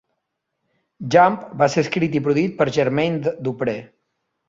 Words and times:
"Jump" 1.17 1.45
va 1.61 1.69
ser 1.75 1.85
escrit 1.87 2.19
i 2.23 2.25
produït 2.31 2.59
per 2.63 2.71
Jermaine 2.81 3.39
Dupri. 3.51 3.81